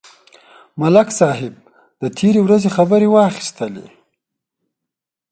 [0.81, 1.53] ملک صاحب
[2.01, 3.87] د تېرې ورځې خبرې واخیستلې.